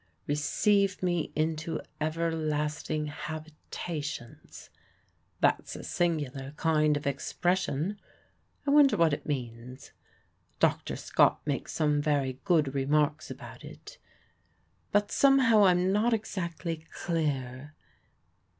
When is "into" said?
1.35-1.79